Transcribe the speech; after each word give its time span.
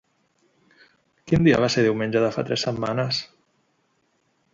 Quin 1.31 1.43
dia 1.47 1.59
va 1.63 1.69
ser 1.73 1.83
diumenge 1.87 2.23
de 2.23 2.31
fa 2.37 2.45
tres 2.47 2.65
setmanes? 2.69 3.21